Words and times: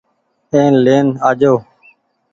اين 0.53 0.73
لين 0.85 1.05
آجو۔ 1.29 1.55